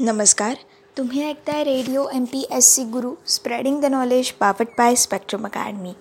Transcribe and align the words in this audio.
नमस्कार. 0.00 0.54
तुम्ही 0.98 1.22
ऐकताय 1.28 1.62
radio 1.64 2.04
M 2.14 2.24
P 2.24 2.44
S 2.50 2.64
C 2.74 2.82
guru 2.84 3.14
spreading 3.26 3.80
the 3.80 3.84
knowledge 3.84 4.32
powered 4.40 4.66
by 4.78 4.94
Spectrum 4.94 5.46
Academy. 5.46 5.92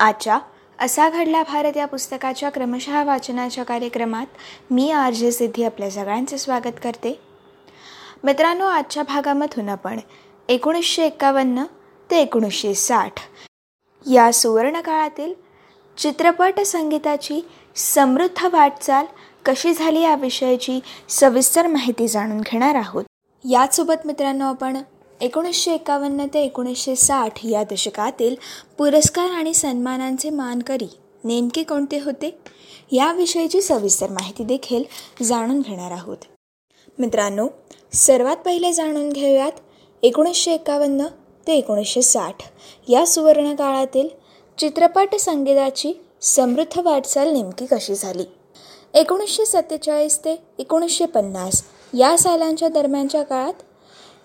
आजच्या 0.00 0.38
असा 0.78 1.08
घडला 1.10 1.42
भारत 1.42 1.76
या 1.76 1.86
पुस्तकाच्या 1.86 2.50
क्रमशः 2.50 3.02
वाचनाच्या 3.04 3.64
कार्यक्रमात 3.64 4.26
मी 4.70 4.90
आर 4.90 5.12
जे 5.12 5.32
सिद्धी 5.32 5.64
आपल्या 5.64 5.90
सगळ्यांचे 5.90 6.38
स्वागत 6.38 6.82
करते. 6.82 7.18
मित्रांनो 8.24 8.66
आजच्या 8.66 9.02
भागामधून 9.02 9.68
आपण 9.68 10.00
एकोणीसशे 10.48 11.06
एक्कावन्न 11.06 11.64
ते 12.10 12.20
एकोणीसशे 12.22 12.74
साठ 12.74 13.20
या 14.06 14.32
सुवर्णकाळातील 14.32 15.34
चित्रपट 15.98 16.60
संगीताची 16.60 17.40
समृद्ध 17.76 18.46
वाटचाल 18.52 19.06
कशी 19.44 19.72
झाली 19.72 20.00
या 20.00 20.14
विषयाची 20.14 20.78
सविस्तर 21.08 21.66
माहिती 21.66 22.08
जाणून 22.08 22.40
घेणार 22.40 22.74
आहोत. 22.74 23.04
याचसोबत 23.44 24.06
मित्रांनो 24.06 24.44
आपण 24.44 24.76
एकोणीसशे 25.20 25.74
एकावन्न 25.74 26.26
ते 26.34 26.42
एकोणीसशे 26.42 26.96
साठ 26.96 27.46
या 27.46 27.62
दशकातील 27.64 28.34
पुरस्कार 28.78 29.30
आणि 29.30 29.54
सन्मानांचे 29.54 30.30
मानकरी 30.30 30.88
नेमके 31.24 31.62
कोणते 31.62 31.98
होते? 31.98 32.38
याविषयीची 32.92 33.62
सविस्तर 33.62 34.10
माहिती 34.10 34.44
देखील 34.44 34.82
जाणून 35.24 35.60
घेणार 35.60 35.90
आहोत. 35.90 36.16
मित्रांनो 36.98 37.46
सर्वात 37.92 38.36
पहिले 38.36 38.72
जाणून 38.72 39.10
घेऊयात 39.10 39.52
एकोणीसशे 40.02 40.52
एकावन्न 40.52 41.06
ते 41.46 41.54
एकोणीसशे 41.54 42.02
साठ 42.02 42.42
या 42.88 43.06
सुवर्णकाळातील 43.06 44.08
चित्रपट 44.58 45.14
संगीताची 45.14 45.92
समृद्ध 46.22 46.78
वाटचाल 46.78 47.32
नेमकी 47.32 47.66
कशी 47.66 47.94
झाली? 47.94 48.24
एकोणीसशे 48.94 49.46
सत्तेचाळीस 49.46 50.18
ते 50.24 50.36
एकोणीसशे 50.58 51.06
पन्नास 51.06 51.62
या 51.94 52.16
सालांच्या 52.18 52.68
दरम्यानच्या 52.68 53.22
काळात 53.22 53.62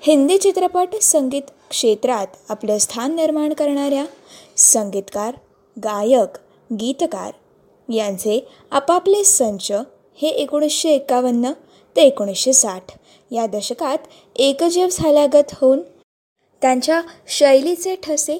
हिंदी 0.01 0.37
चित्रपट 0.37 0.95
संगीत 1.01 1.51
क्षेत्रात 1.69 2.27
आपलं 2.49 2.77
स्थान 2.77 3.15
निर्माण 3.15 3.53
करणाऱ्या 3.53 4.05
संगीतकार 4.57 5.35
गायक 5.83 6.37
गीतकार 6.73 7.31
यांचे 7.89 8.39
आपापले 8.71 9.23
संच 9.23 9.71
हे 10.15 10.27
एकोणीसशे 10.27 10.89
एकावन्न 10.89 11.51
ते 11.95 12.01
एकोणीसशे 12.01 12.53
साठ 12.53 12.97
या 13.31 13.45
दशकात 13.47 13.97
एकजीव 14.35 14.87
झाल्यागत 14.91 15.53
होऊन 15.53 15.81
त्यांच्या 16.61 17.01
शैलीचे 17.27 17.95
ठसे 17.95 18.37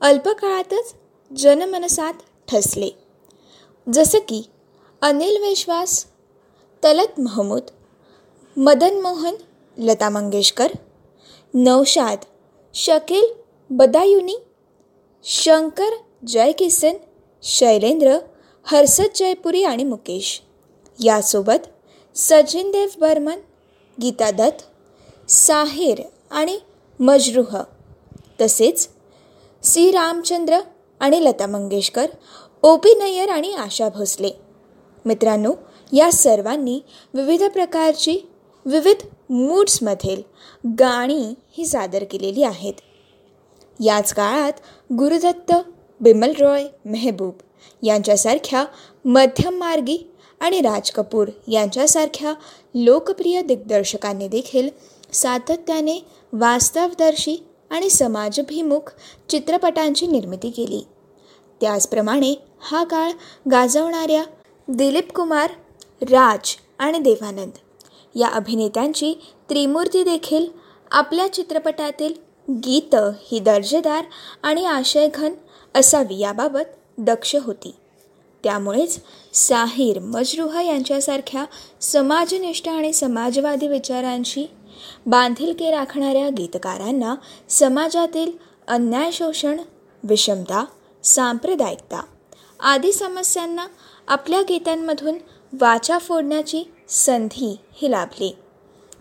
अल्पकाळातच 0.00 0.94
जनमनसात 1.36 2.14
ठसले. 2.48 2.90
जसं 3.86 4.18
की 4.18 4.42
अनिल 5.06 5.42
विश्वास 5.42 6.04
तलत 6.84 7.20
महमूद 7.20 7.62
मदन 8.56 9.00
मोहन 9.00 9.34
लता 9.78 10.10
मंगेशकर 10.10 10.72
नौशाद 11.54 12.18
शकील 12.74 13.34
बदायुनी 13.70 14.36
शंकर 15.24 15.90
जयकिसन 16.26 16.92
शैलेंद्र 17.42 18.18
हर्षद 18.64 19.04
जयपुरी 19.14 19.62
आणि 19.62 19.84
मुकेश. 19.84 20.42
यासोबत 21.04 21.68
सचिन 22.14 22.70
देव 22.70 22.88
बर्मन 23.00 23.38
गीता 24.02 24.30
दत्त 24.30 24.64
साहिर 25.30 26.02
आणि 26.30 26.58
मजरूह. 27.00 27.62
तसेच 28.40 28.88
सी. 29.62 29.90
रामचंद्र 29.90 30.58
आणि 31.00 31.24
लता 31.24 31.46
मंगेशकर 31.46 32.06
ओ. 32.62 32.76
पी. 32.76 32.94
नय्यर 32.94 33.28
आणि 33.28 33.54
आशा 33.54 33.88
भोसले. 33.88 34.45
मित्रांनो 35.06 35.52
या 35.92 36.12
सर्वांनी 36.12 36.80
विविध 37.14 37.42
प्रकारची 37.42 38.18
विविध 38.64 39.06
मूड्समधील 39.30 40.22
गाणी 40.78 41.34
ही 41.50 41.66
सादर 41.66 42.04
केलेली 42.10 42.42
आहेत. 42.42 42.72
याच 43.84 44.12
काळात 44.14 44.52
गुरुदत्त 44.92 45.52
बिमल 46.00 46.32
रॉय 46.40 46.66
मेहबूब 46.84 47.34
यांच्यासारख्या 47.82 48.64
मध्यममार्गी 49.04 49.98
आणि 50.40 50.60
राज 50.60 50.90
कपूर 50.90 51.28
यांच्यासारख्या 51.48 52.34
लोकप्रिय 52.74 53.42
दिग्दर्शकांनी 53.42 54.28
देखील 54.28 54.68
सातत्याने 55.12 55.98
वास्तवदर्शी 56.32 57.46
आणि 57.70 57.90
समाजभिमुख 57.90 58.92
चित्रपटांची 59.28 60.06
निर्मिती 60.06 60.50
केली. 60.50 60.86
त्याचप्रमाणे 61.60 62.34
हा 62.60 62.84
काळ 62.84 63.10
गाजवणाऱ्या 63.50 64.22
दिलीप 64.68 65.12
कुमार 65.12 65.50
राज 66.02 66.56
आणि 66.78 66.98
देवानंद. 66.98 67.58
या 68.14 68.28
अभिनेत्यांची 68.28 69.12
त्रिमूर्ती 69.48 70.02
देखील 70.04 70.46
आपल्या 70.90 71.32
चित्रपटातील 71.32 72.12
गीतं 72.50 73.12
ही 73.22 73.38
दर्जेदार 73.38 74.04
आणि 74.42 74.64
आशयघन 74.66 75.32
असावी 75.74 76.18
याबाबत 76.18 76.74
दक्ष 76.98 77.36
होती. 77.36 77.74
त्यामुळेच 78.44 79.00
साहिर 79.34 79.98
मजरुह 79.98 80.60
यांच्यासारख्या 80.60 81.44
समाजनिष्ठ 81.80 82.68
आणि 82.68 82.92
समाजवादी 82.92 83.68
विचारांशी 83.68 84.46
बांधिलके 85.06 85.70
राखणाऱ्या 85.70 86.28
गीतकारांना 86.28 87.14
समाजातील 87.48 88.32
अन्याय 88.68 89.10
शोषण 89.12 89.60
विषमता 90.02 90.64
सांप्रदायिकता 91.04 92.02
आदी 92.60 92.92
समस्यांना 92.92 93.66
आपल्या 94.08 94.42
गीतांमधून 94.42 95.18
वाचा 95.60 95.98
फोडण्याची 95.98 96.64
संधी 96.88 97.58
ही 97.72 97.90
लाभली. 97.90 98.36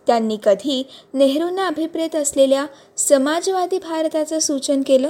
त्यांनी 0.07 0.37
कधी 0.43 0.87
नेहरूंना 1.13 1.67
अभिप्रेत 1.67 2.15
असलेल्या 2.15 2.65
समाजवादी 2.97 3.79
भारताचं 3.79 4.39
सूचन 4.39 4.81
केलं? 4.81 5.09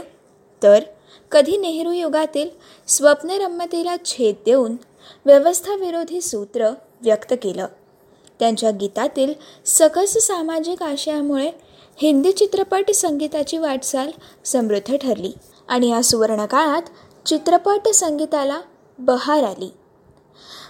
तर 0.64 0.84
कधी 1.32 1.58
नेहरू 1.58 1.92
युगातील 1.92 2.50
स्वप्नरम्यतेला 2.88 3.96
छेद 4.06 4.36
देऊन 4.46 4.76
व्यवस्थाविरोधी 5.26 6.22
सूत्र 6.22 6.70
व्यक्त 7.02 7.34
केलं? 7.44 7.68
त्यांच्या 8.40 8.72
गीतातील 8.72 9.34
सकस 9.66 10.14
सामाजिक 10.14 10.84
आशयामुळे 10.84 11.52
हिंदी 11.98 12.32
चित्रपट 12.32 12.92
संगीताची 12.92 13.58
वाटचाल 13.58 14.12
समृद्ध 14.46 14.96
ठरली 14.96 15.32
आणि 15.68 15.90
या 15.90 16.04
सुवर्णकाळात 16.04 16.82
चित्रपट 17.28 17.88
संगीताला 17.88 18.62
बहार 19.00 19.44
आली. 19.44 19.70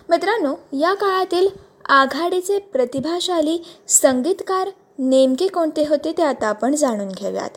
मित्रांनो 0.09 0.53
या 0.79 0.93
काळातील 0.93 1.47
आघाडीचे 1.89 2.59
प्रतिभाशाली 2.59 3.57
संगीतकार 3.87 4.69
नेमके 4.99 5.47
कोणते 5.47 5.85
होते 5.85 6.11
ते 6.17 6.23
आता 6.23 6.47
आपण 6.47 6.75
जाणून 6.75 7.07
घेऊयात. 7.07 7.49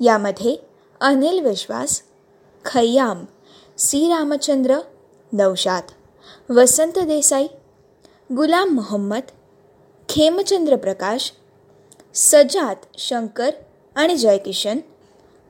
यामध्ये 0.00 0.56
अनिल 1.00 1.40
विश्वास 1.40 2.02
खय्याम 2.64 3.24
सी 3.78 4.08
रामचंद्र 4.08 4.78
नौशाद 5.32 5.90
वसंत 6.52 6.98
देसाई 6.98 7.46
गुलाम 8.36 8.74
मोहम्मद 8.74 9.30
खेमचंद्र 10.08 10.76
प्रकाश 10.76 11.32
सजात 12.14 12.86
शंकर 12.98 13.50
आणि 13.96 14.16
जयकिशन 14.16 14.78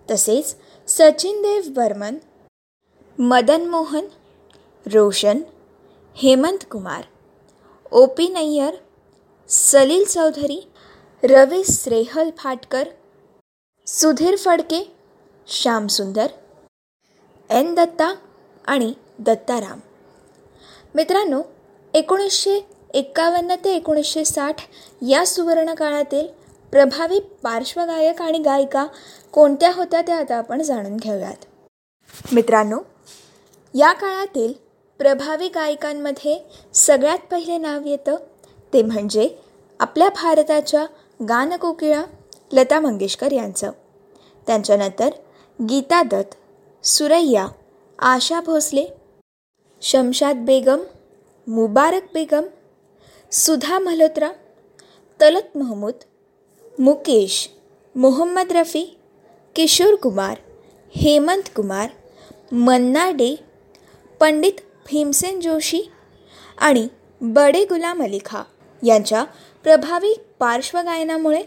तसेच 0.08 0.54
Sachin 0.88 1.42
Dev 1.42 1.70
Burman 1.72 2.16
Madan 3.18 3.66
Mohan 3.66 4.06
Roshan 4.86 5.40
Hemant 6.20 6.64
Kumar 6.70 7.04
O 7.92 8.04
P 8.06 8.26
Nayyar 8.28 8.76
Salil 9.50 10.04
Chowdhury 10.04 10.58
Ravi 11.22 11.62
श्रेहल 11.64 12.30
Phatkar 12.38 12.88
Sudhir 13.86 14.36
Phadke 14.36 14.82
Shyamsundar 15.48 16.26
N 17.50 17.74
Datta 17.74 18.12
आणि 18.64 18.92
दत्ताराम 19.18 19.78
मित्रांनो 20.94 21.42
एकोणीसशे 21.94 22.60
एक्कावन्न 22.94 23.54
ते 23.64 23.76
एकोणीसशे 23.76 24.24
साठ 24.24 24.66
या 25.08 25.26
सुवर्णकाळातील 25.26 26.26
प्रभावी 26.72 27.20
पार्श्वगायक 27.42 28.22
आणि 28.22 28.38
गायिका 28.38 28.86
कोणत्या 29.32 29.72
होत्या 29.74 30.02
त्या 30.02 30.18
आता 30.18 30.36
आपण 30.36 30.62
जाणून 30.62 30.96
घेऊयात. 30.96 31.44
मित्रांनो 32.32 32.80
या 33.74 33.92
काळातील 33.92 34.52
प्रभावी 35.00 35.48
गायकांमध्ये 35.48 36.38
सगळ्यात 36.74 37.18
पहिले 37.30 37.58
नाव 37.58 37.86
येतं 37.86 38.16
ते 38.72 38.82
म्हणजे 38.82 39.28
आपल्या 39.80 40.08
भारताच्या 40.08 40.84
गानकोकिळा 41.28 42.02
लता 42.52 42.80
मंगेशकर 42.80 43.32
यांचं. 43.32 43.70
त्यांच्यानंतर 44.46 45.08
गीता 45.58 46.02
दत्त 46.02 46.34
सुरैया 46.86 47.46
आशा 47.98 48.40
भोसले 48.40 48.84
शमशाद 49.82 50.36
बेगम 50.36 50.82
मुबारक 51.46 52.02
बेगम 52.14 52.46
सुधा 53.32 53.78
मल्होत्रा 53.78 54.30
तलत 55.20 55.56
महमूद 55.56 56.04
मुकेश 56.78 57.48
मोहम्मद 57.94 58.52
रफी 58.52 58.84
किशोर 59.54 59.94
कुमार 59.94 60.38
हेमंत 60.94 61.48
कुमार 61.56 61.88
मन्ना 62.52 63.10
डे 63.10 63.34
पंडित 64.20 64.60
भीमसेन 64.88 65.40
जोशी 65.40 65.80
आणि 66.58 66.88
बडे 67.20 67.64
गुलाम 67.64 68.02
अली 68.02 68.18
खा 68.24 68.42
यांच्या 68.82 69.24
प्रभावी 69.64 70.14
पार्श्वगायनामुळे 70.38 71.42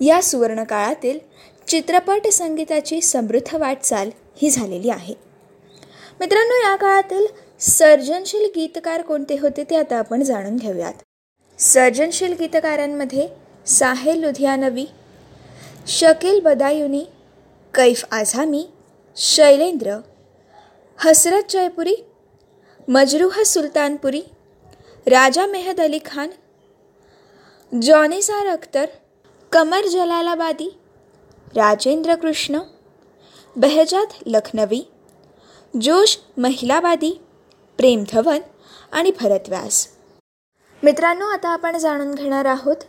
या 0.00 0.22
सुवर्णकाळातील 0.22 1.18
चित्रपट 1.68 2.26
संगीताची 2.26 3.00
समृद्ध 3.00 3.56
वाटचाल 3.56 4.10
ही 4.36 4.50
झालेली 4.50 4.90
आहे. 4.90 5.14
मित्रांनो 6.20 6.54
या 6.54 6.76
काळातील 6.76 7.26
सर्जनशील 7.60 8.46
गीतकार 8.54 9.02
कोणते 9.02 9.38
होते 9.38 9.64
ते 9.64 9.76
आता 9.76 9.98
आपण 9.98 10.22
जाणून 10.22 10.56
घेऊयात. 10.56 10.92
सर्जनशील 11.58 12.32
गीतकारांमध्ये 12.32 13.28
साहेल 13.66 14.20
लुधियानवी 14.20 14.86
शकील 15.86 16.40
बदायुनी 16.40 17.04
कैफ 17.74 18.04
आझामी 18.10 18.66
शैलेंद्र 19.16 19.96
हसरत 20.98 21.50
जयपुरी 21.50 21.94
मजरूह 22.88 23.42
सुलतानपुरी 23.42 24.20
राजा 25.06 25.46
मेहद 25.46 25.80
अली 25.80 25.98
खान 26.04 26.30
जॉनिसार 27.72 28.46
अख्तर 28.46 28.86
कमर 29.52 29.86
जलालाबादी 29.86 30.68
राजेंद्र 31.56 32.14
कृष्ण 32.14 32.58
बहजात 33.56 34.06
लखनवी 34.26 34.80
जोश 35.80 36.16
महिलावादी 36.38 37.10
प्रेम 37.78 38.04
धवन 38.12 38.40
आणि 38.92 39.12
भरत 39.20 39.48
व्यास. 39.48 39.88
मित्रांनो 40.82 41.26
आता 41.26 41.48
आपण 41.48 41.78
जाणून 41.78 42.14
घेणार 42.14 42.44
आहोत 42.44 42.84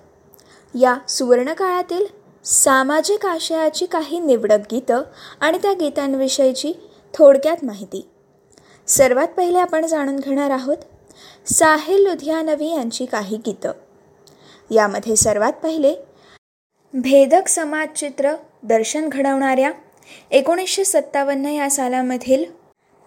या 0.73 0.95
सुवर्णकाळातील 1.09 2.05
सामाजिक 2.45 3.25
आशयाची 3.25 3.85
काही 3.85 4.19
निवडक 4.19 4.67
गीतं 4.71 5.03
आणि 5.39 5.57
त्या 5.57 5.73
गीतांविषयीची 5.73 6.73
थोडक्यात 7.13 7.65
माहिती. 7.65 8.07
सर्वात 8.87 9.27
पहिले 9.27 9.59
आपण 9.59 9.85
जाणून 9.85 10.15
घेणार 10.15 10.51
आहोत 10.51 10.77
साहिल 11.45 12.03
लुधियानवी 12.03 12.69
यांची 12.69 13.05
काही 13.05 13.37
गीतं. 13.37 13.71
यामध्ये 14.71 15.15
सर्वात 15.15 15.53
पहिले 15.53 15.95
भेदक 16.93 17.47
समाजचित्र 17.47 18.33
दर्शन 18.63 19.09
घडवणाऱ्या 19.09 19.71
एकोणीसशे 20.31 20.85
सत्तावन्न 20.85 21.45
या 21.45 21.69
सालामधील 21.69 22.45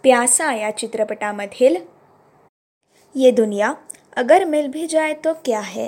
प्यासा 0.04 0.52
या 0.54 0.70
चित्रपटामधील 0.78 1.76
ये 3.14 3.30
दुनिया 3.30 3.72
अगर 4.16 4.44
मिल 4.44 4.66
भी 4.66 4.86
जाय 4.86 5.12
तो 5.24 5.32
क्या 5.44 5.60
है? 5.60 5.86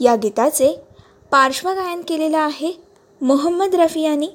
या 0.00 0.14
गीताचे 0.16 0.74
पार्श्वगायन 1.30 2.02
केलेलं 2.02 2.38
आहे 2.38 2.72
मोहम्मद 3.20 3.74
रफी 3.74 4.00
यांनी. 4.00 4.28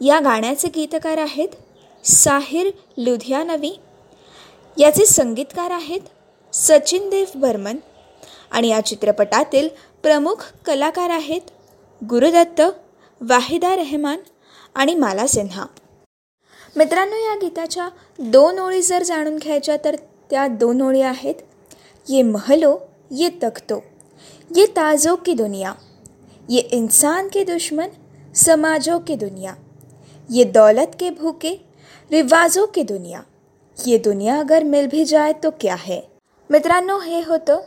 या 0.00 0.18
गाण्याचे 0.20 0.68
गीतकार 0.68 1.18
आहेत 1.18 1.48
साहिर 2.04 2.70
लुधियानवी. 2.98 3.72
याचे 4.76 5.06
संगीतकार 5.06 5.70
आहेत 5.70 6.00
सचिन 6.52 7.08
देव 7.10 7.38
बर्मन. 7.38 7.76
आणि 8.50 8.68
या 8.68 8.80
चित्रपटातील 8.86 9.68
प्रमुख 10.02 10.44
कलाकार 10.66 11.10
आहेत 11.10 11.50
गुरुदत्त 12.02 12.60
वाहिदा 13.20 13.74
रेहमान 13.76 14.18
आणि 14.74 14.94
माला 14.94 15.26
सिन्हा. 15.26 15.64
मित्रांनो 16.76 17.16
या 17.16 17.34
गीताच्या 17.40 17.88
दोन 18.18 18.58
ओळी 18.58 18.82
जर 18.82 19.02
जाणून 19.02 19.36
घ्यायच्या 19.36 19.76
तर 19.84 19.96
त्या 20.30 20.46
दोन 20.48 20.82
ओळी 20.82 21.00
आहेत 21.02 21.34
ये 22.06 22.22
महलो 22.22 22.76
ये 23.10 23.28
तख्तो 23.42 23.82
ये 24.56 24.66
ताजो 24.76 25.14
की 25.16 25.32
दुनिया 25.34 25.72
ये 26.48 26.60
इंसान 26.72 27.28
के 27.28 27.42
दुश्मन 27.44 27.88
समाजों 28.34 28.98
की 28.98 29.14
दुनिया 29.14 29.54
ये 30.28 30.44
दौलत 30.44 30.94
के 31.00 31.10
भूखे 31.10 31.54
रिवाजों 32.10 32.66
की 32.74 32.82
दुनिया। 32.82 33.20
ये 33.86 33.98
दुनिया 33.98 34.38
अगर 34.38 34.62
मिल 34.62 34.86
भी 34.90 35.04
जाए 35.04 35.32
तो 35.32 35.50
क्या 35.50 35.74
है? 35.78 36.00
मित्रांनो 36.50 36.98
हे 36.98 37.20
होतं 37.26 37.58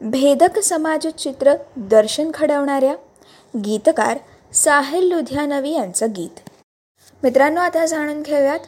भेदक 0.00 0.58
समाजचित्र 0.58 1.54
दर्शन 1.76 2.30
घडवणाऱ्या 2.34 2.94
गीतकार 3.56 4.18
साहिल 4.52 5.12
लुधियानवी 5.12 5.70
यांचं 5.70 6.12
गीत. 6.16 6.40
मित्रांनो 7.22 7.60
आता 7.60 7.86
जाणून 7.86 8.22
घेऊयात 8.22 8.58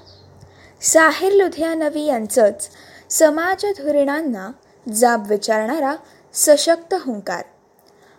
साहिर 0.81 1.33
लुधियानवी 1.33 2.05
यांचंच 2.05 2.69
समाज 3.11 3.67
धोरणांना 3.79 4.51
जाब 4.95 5.29
विचारणारा 5.29 5.95
सशक्त 6.35 6.95
हुंकार. 6.95 7.45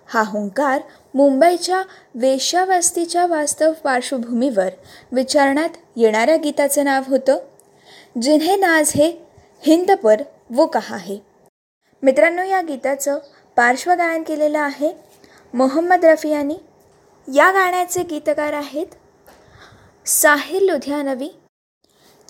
हा 0.07 0.23
हुंकार 0.25 0.81
मुंबईच्या 1.15 1.81
वेश्यावस्तीच्या 2.15 3.25
वास्तव 3.25 3.71
पार्श्वभूमीवर 3.83 4.69
विचारण्यात 5.11 5.69
येणाऱ्या 5.95 6.35
गीताचं 6.35 6.83
नाव 6.83 7.03
होतं 7.07 7.37
जिन्हे 8.21 8.55
नाज 8.55 8.91
हे 8.95 9.07
हिंद 9.61 9.91
पर 9.91 10.21
वो 10.49 10.65
कहा 10.65 10.97
है. 10.97 11.15
मित्रांनो 12.03 12.43
या 12.43 12.61
गीताचं 12.61 13.19
पार्श्वगायन 13.55 14.23
केलेलं 14.23 14.59
आहे 14.59 14.91
मोहम्मद 15.53 16.05
रफी 16.05 16.29
यांनी. 16.29 16.55
या 17.27 17.51
गाण्याचे 17.51 18.03
गीतकार 18.03 18.53
आहेत 18.53 18.87
साहिल 20.05 20.69
लुधियानवी. 20.69 21.29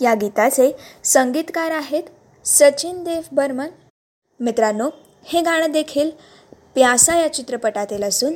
या 0.02 0.14
गीताचे 0.14 0.72
संगीतकार 1.04 1.72
आहेत 1.72 2.04
सचिन 2.46 3.04
देव 3.04 3.22
बर्मन. 3.31 3.68
मित्रांनो 4.40 4.90
हे 5.24 5.42
गाणं 5.42 5.72
देखील 5.72 6.12
प्यासा 6.74 7.16
या 7.16 7.34
चित्रपटातील 7.34 8.04
असून 8.04 8.34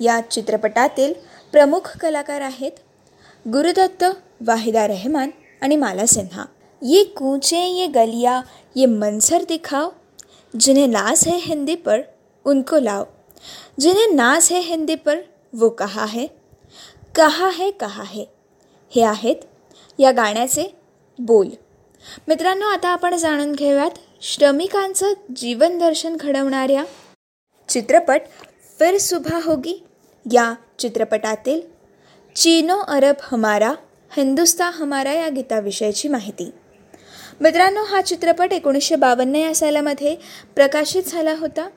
या 0.00 0.20
चित्रपटातील 0.20 1.12
प्रमुख 1.52 1.96
कलाकार 2.00 2.40
आहेत 2.40 2.72
गुरुदत्त 3.48 4.04
वाहिदा 4.46 4.86
रहमान 4.86 5.30
आणि 5.60 5.76
माला 5.76 6.06
सिन्हा. 6.06 6.44
ये 6.82 7.04
कूचे 7.04 7.64
ये 7.66 7.86
गलिया 7.86 8.40
ये 8.76 8.86
मंजर 8.86 9.42
दिखाओ 9.48 9.90
जिन्हें 10.60 10.90
नाज 10.90 11.24
है 11.26 11.36
हिंदी 11.36 11.74
पर 11.74 12.00
उनको 12.44 12.78
लाओ। 12.78 13.04
जिन्हें 13.80 14.16
नाज 14.16 14.48
है 14.50 14.58
हिंदी 14.58 14.94
पर 14.94 15.16
वो 15.52 15.68
कहा 15.68 16.04
है? 16.06 16.26
कहा 17.14 17.50
है 17.50 17.70
कहा 17.70 18.02
है? 18.06 18.24
हे 18.90 19.02
आहेत 19.02 19.36
या 19.98 20.10
गाण्याचे 20.12 20.66
बोल. 21.18 21.48
मित्रांनो 22.28 22.66
आता 22.66 22.88
आपण 22.88 23.16
जाणून 23.16 23.52
घेऊयात 23.52 23.90
श्रमिकांचं 24.22 25.12
जीवनदर्शन 25.36 26.16
घडवणाऱ्या 26.20 26.84
चित्रपट 27.68 28.20
फिर 28.78 28.98
सुभा 28.98 29.38
होगी 29.44 29.82
या 30.32 30.54
चित्रपटातील 30.78 31.60
चीनो 32.36 32.78
अरब 32.78 33.14
हमारा 33.22 33.74
हिंदुस्ता 34.16 34.70
हमारा 34.70 35.12
या 35.12 35.28
गीताविषयीची 35.28 36.08
माहिती. 36.08 36.50
मित्रांनो 37.40 37.84
हा 37.84 38.02
चित्रपट 38.02 38.52
एकोणीसशे 38.52 38.96
बावन्न 38.96 39.34
या 39.34 39.54
सालामध्ये 39.54 40.16
प्रकाशित 40.54 41.02
झाला 41.02 41.34
होता. 41.38 41.68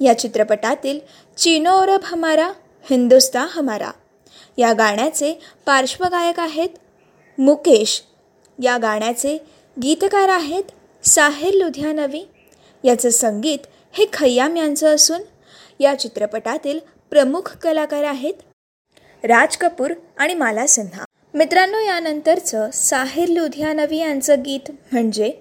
या 0.00 0.18
चित्रपटातील 0.18 1.00
चीनो 1.36 1.76
अरब 1.76 2.00
हमारा 2.04 2.52
हिंदुस्ता 2.90 3.46
हमारा 3.50 3.90
या 4.58 4.72
गाण्याचे 4.72 5.40
पार्श्वगायक 5.66 6.40
आहेत 6.40 6.68
मुकेश. 7.38 8.02
या 8.62 8.78
गाण्याचे 8.78 9.38
गीतकार 9.82 10.28
आहेत 10.28 10.64
साहिर 11.04 11.54
लुधियानवी. 11.54 12.28
याचं 12.84 13.10
संगीत 13.10 13.58
हे 13.92 14.06
खय्याम 14.12 14.56
यांचं 14.56 14.94
असून 14.94 15.20
या 15.80 15.94
चित्रपटातील 15.94 16.78
प्रमुख 17.14 17.56
कलाकार 17.56 18.04
आहेत 18.04 18.34
राज 19.24 19.56
कपूर 19.56 19.92
आणि 20.18 20.34
माला 20.34 20.66
सिन्हा. 20.66 21.04
मित्रांनो 21.34 21.78
यानंतरचं 21.78 22.70
साहिर 22.70 23.28
लुधियानवी 23.28 23.98
यांचं 23.98 24.42
गीत 24.42 24.70
म्हणजे 24.92 25.32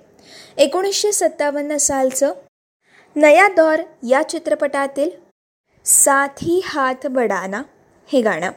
एकोणीसशे 0.58 1.12
सत्तावन्न 1.12 1.78
सालचं 1.78 2.34
नया 3.16 3.48
दौर 3.48 3.80
या 4.08 4.22
चित्रपटातील 4.30 5.10
साथी 5.86 6.62
हात 6.66 7.08
बडाना 7.08 7.64
हे 8.08 8.22
गाणं. 8.22 8.52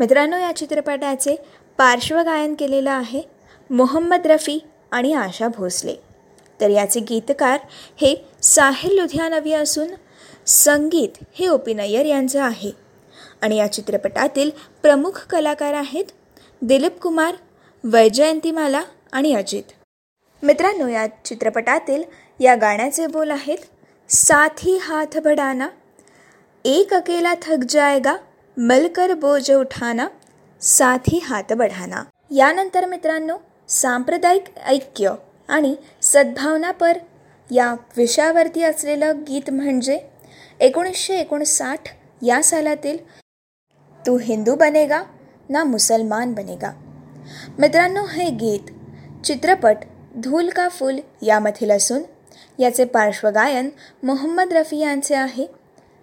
मित्रांनो 0.00 0.38
या 0.38 0.56
चित्रपटाचे 0.56 1.36
पार्श्वगायन 1.78 2.54
केलेलं 2.54 2.90
आहे 2.90 3.22
मोहम्मद 3.70 4.26
रफी 4.26 4.58
आणि 4.90 5.12
आशा 5.12 5.48
भोसले. 5.48 5.94
तर 6.60 6.70
याचे 6.70 7.00
गीतकार 7.00 7.60
हे 7.96 8.14
साहिल 8.42 8.98
लुधियानवी 8.98 9.52
असून 9.52 9.88
संगीत 10.48 11.24
हे 11.34 11.46
ओपी 11.48 11.74
यांचं 12.08 12.40
आहे. 12.42 12.70
आणि 13.42 13.56
या 13.56 13.72
चित्रपटातील 13.72 14.50
प्रमुख 14.82 15.26
कलाकार 15.30 15.74
आहेत 15.74 16.04
दिलीप 16.62 16.98
कुमार 17.00 17.34
वैजयंतीमाला 17.84 18.82
आणि 19.12 19.34
अजित. 19.34 19.62
मित्रांनो 20.42 20.86
या 20.88 21.06
चित्रपटातील 21.24 22.02
या 22.40 22.54
गाण्याचे 22.54 23.06
बोल 23.06 23.30
आहेत 23.30 23.58
साथी 24.10 24.76
हाथ 24.76 25.18
बढाना 25.18 25.68
एक 26.64 26.94
अकेला 26.94 27.34
थक 27.42 27.64
जाएगा 27.68 28.16
मलकर 28.56 29.14
बोज 29.14 29.52
उठाना 29.52 30.08
साथी 30.60 31.18
हात 31.18 31.52
बढाना. 31.52 32.02
यानंतर 32.30 32.86
मित्रांनो 32.86 33.36
सांप्रदायिक 33.68 34.44
ऐक्य 34.66 35.12
आणि 35.48 35.74
सद्भावनापर 36.02 36.98
या 37.50 37.74
विषयावरती 37.96 38.62
असलेलं 38.62 39.20
गीत 39.28 39.50
म्हणजे 39.50 39.98
एकोणीसशे 40.60 41.16
एकोणसाठ 41.16 41.78
या 42.22 42.42
सालातील 42.42 42.98
तू 44.06 44.18
हिंदू 44.18 44.54
बनेगा 44.54 45.02
ना 45.48 45.64
मुसलमान 45.64 46.32
बनेगा. 46.34 46.70
मित्रांनो 47.58 48.04
हे 48.04 48.30
गीत 48.30 48.70
चित्रपट 49.24 49.76
धूल 50.16 50.48
का 50.48 50.68
फूल 50.68 50.98
यामधील 51.22 51.70
असून 51.70 52.02
याचे 52.58 52.84
पार्श्वगायन 52.84 53.70
मोहम्मद 54.02 54.52
रफी 54.52 54.78
यांचे 54.78 55.14
आहे. 55.14 55.46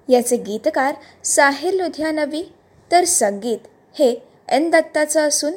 याचे 0.09 0.37
गीतकार 0.37 0.95
साहिर 1.23 1.73
लुधियानवी 1.73 2.53
तर 2.91 3.03
संगीत 3.03 3.59
हे 3.99 4.15
एन. 4.49 4.69
दत्ताचं 4.69 5.27
असून 5.27 5.53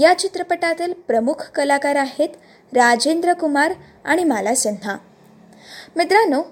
या 0.00 0.18
चित्रपटातील 0.18 0.92
प्रमुख 0.92 1.50
कलाकार 1.50 1.96
आहेत 1.96 2.28
राजेंद्र 2.72 3.32
कुमार 3.32 3.74
आणि 4.04 4.24
माला 4.24 4.54
सिन्हा. 4.54 4.96
मित्रांनो 5.96 6.42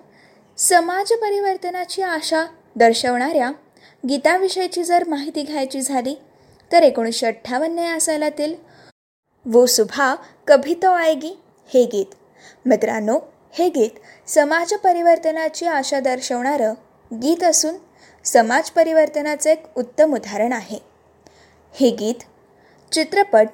समाज 0.59 1.13
परिवर्तनाची 1.13 2.03
आशा 2.03 2.45
दर्शवणाऱ्या 2.77 3.51
गीताविषयीची 4.09 4.85
जर 4.85 5.05
माहिती 5.09 5.43
घ्यायची 5.43 5.81
झाली 5.81 6.15
तर 6.71 6.83
एकोणीसशे 6.83 7.27
अठ्ठावन्न 7.27 7.79
या 7.79 8.01
सालातील 8.01 8.55
वो 9.47 9.65
सुभा 9.67 10.15
कभी 10.47 10.75
तो 10.83 10.91
आएगी 10.91 11.35
हे 11.71 11.85
गीत. 11.85 12.15
मित्रांनो 12.67 13.19
हे 13.53 13.69
गीत 13.69 13.99
समाज 14.29 14.73
परिवर्तनाची 14.75 15.67
आशा 15.67 16.01
दर्शवणारं 16.01 16.75
गीत 17.13 17.43
असून 17.45 17.75
समाज 18.25 18.71
परिवर्तनाचं 18.71 19.51
एक 19.51 19.65
उत्तम 19.77 20.15
उदाहरण 20.15 20.53
आहे. 20.53 20.79
हे 21.75 21.91
गीत 21.91 22.25
चित्रपट 22.93 23.49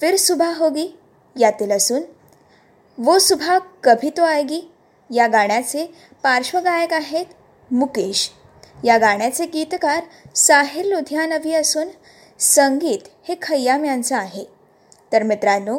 फिर 0.00 0.16
सुभा 0.16 0.52
होगी 0.56 0.88
यातील 1.36 1.72
असून 1.72 2.02
वो 2.98 3.18
सुभा 3.18 3.58
कभी 3.84 4.10
तो 4.16 4.22
आएगी 4.22 4.60
या 5.12 5.26
गाण्याचे 5.26 5.86
पार्श्वगायक 6.22 6.92
आहेत 6.92 7.26
मुकेश. 7.70 8.30
या 8.84 8.98
गाण्याचे 8.98 9.46
गीतकार 9.46 10.02
साहिर 10.36 10.84
लुधियानवी 10.84 11.54
असून 11.54 11.88
संगीत 12.38 12.98
हे 13.28 13.34
खय्याम 13.42 13.84
यांचं 13.84 14.16
आहे. 14.16 14.44
तर 15.12 15.22
मित्रांनो 15.22 15.78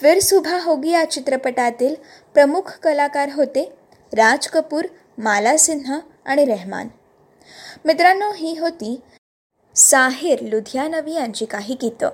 फिर 0.00 0.18
सुभा 0.20 0.58
होगी 0.62 0.90
या 0.90 1.10
चित्रपटातील 1.10 1.94
प्रमुख 2.34 2.78
कलाकार 2.82 3.28
होते 3.34 3.72
राज 4.12 4.48
कपूर 4.48 4.84
माला 5.18 5.56
सिन्हा 5.56 5.98
आणि 6.26 6.44
रेहमान. 6.44 6.88
मित्रांनो 7.84 8.32
ही 8.32 8.58
होती 8.58 9.00
साहिर 9.74 10.40
लुधियानवी 10.40 11.14
यांची 11.14 11.44
काही 11.44 11.74
गीतं. 11.82 12.10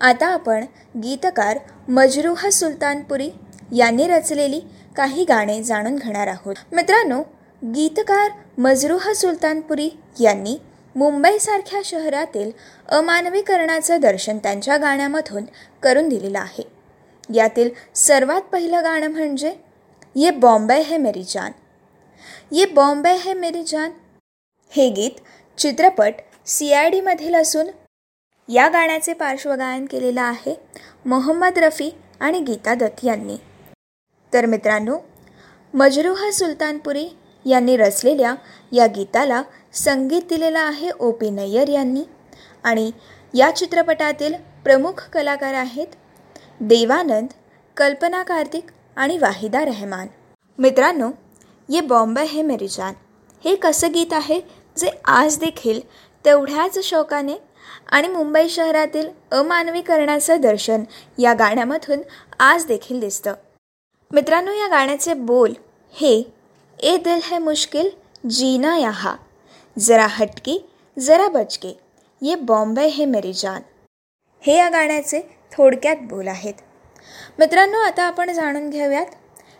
आता 0.00 0.26
आपण 0.26 0.64
गीतकार 0.96 1.58
मजरूह 1.88 2.48
सुलतानपुरी 2.48 3.30
यांनी 3.76 4.06
रचलेली 4.06 4.60
काही 5.00 5.24
गाणे 5.24 5.62
जाणून 5.62 5.94
घेणार 5.96 6.26
आहोत. 6.26 6.54
मित्रांनो 6.72 7.20
गीतकार 7.74 8.30
मजरूह 8.58 9.12
सुलतानपुरी 9.12 9.88
यांनी 10.20 10.56
मुंबईसारख्या 10.96 11.80
शहरातील 11.84 12.50
अमानवीकरणाचं 12.88 14.00
दर्शन 14.00 14.38
त्यांच्या 14.38 14.76
गाण्यामधून 14.76 15.44
करून 15.82 16.08
दिलेलं 16.08 16.38
आहे. 16.38 16.62
यातील 17.34 17.70
सर्वात 17.94 18.42
पहिलं 18.52 18.84
गाणं 18.84 19.10
म्हणजे 19.10 19.54
ये 20.16 20.30
बॉम्बे 20.30 20.80
है 20.82 20.96
मेरी 20.98 21.22
जान. 21.28 21.52
ये 22.52 22.66
बॉम्बे 22.66 23.16
है 23.16 23.34
मेरी 23.34 23.64
जान 23.64 23.90
हे 24.72 24.88
गीत 24.90 25.20
चित्रपट 25.58 26.14
सी 26.46 26.72
आय 26.72 26.90
डीमधील 26.90 27.34
असून 27.34 27.70
या 28.48 28.68
गाण्याचे 28.68 29.12
पार्श्वगायन 29.12 29.86
केलेलं 29.86 30.20
आहे 30.20 30.60
मोहम्मद 31.04 31.58
रफी 31.58 31.90
आणि 32.20 32.40
गीता 32.40 32.74
दत्त 32.74 33.04
यांनी. 33.04 33.36
तर 34.32 34.46
मित्रांनो 34.46 34.96
मजरुहा 35.74 36.30
सुलतानपुरी 36.32 37.08
यांनी 37.44 37.76
रचलेल्या 37.76 38.34
या 38.72 38.86
गीताला 38.86 39.42
संगीत 39.74 40.22
दिलेलं 40.30 40.58
आहे 40.58 40.90
ओ 40.90 41.10
पी 41.10 41.30
नय्यर 41.30 41.68
यांनी. 41.68 42.02
आणि 42.64 42.90
या 43.34 43.50
चित्रपटातील 43.56 44.34
प्रमुख 44.64 45.02
कलाकार 45.12 45.54
आहेत 45.54 45.86
देवानंद 46.60 47.28
कल्पना 47.76 48.22
कार्तिक 48.22 48.70
आणि 48.96 49.18
वाहिदा 49.18 49.64
रहमान. 49.64 50.06
मित्रांनो 50.58 51.10
ये 51.68 51.80
बॉम्बे 51.80 52.24
हे 52.24 52.42
मेरी 52.42 52.68
जान. 52.68 52.94
हे 53.44 53.54
कसं 53.56 53.92
गीत 53.94 54.12
आहे 54.12 54.40
जे 54.76 54.90
आज 55.08 55.38
देखील 55.38 55.80
तेवढ्याच 56.24 56.78
शौकाने 56.84 57.36
आणि 57.88 58.08
मुंबई 58.08 58.48
शहरातील 58.48 59.08
अमानवीकरणाचं 59.32 60.40
दर्शन 60.40 60.84
या 61.18 61.32
गाण्यामधून 61.34 62.00
आज 62.40 62.66
देखील 62.66 63.00
दिसतं. 63.00 63.34
मित्रांनो 64.12 64.52
या 64.52 64.66
गाण्याचे 64.68 65.14
बोल 65.14 65.52
हे 65.94 66.12
ए 66.78 66.96
दिल 66.96 67.20
है 67.24 67.38
मुश्किल 67.38 67.88
जीना 68.30 68.76
यहाँ 68.76 69.14
जरा 69.76 70.06
हटके 70.10 70.56
जरा 70.96 71.28
बचके 71.28 71.72
ये 72.22 72.34
बॉम्बे 72.34 72.86
हे 72.86 73.04
मेरी 73.04 73.32
जान. 73.32 73.62
हे 74.42 74.56
या 74.56 74.68
गाण्याचे 74.68 75.20
थोडक्यात 75.52 75.96
बोल 76.00 76.28
आहेत. 76.28 76.54
मित्रांनो 77.38 77.78
आता 77.78 78.02
आपण 78.02 78.32
जाणून 78.32 78.68
घेऊयात 78.70 79.06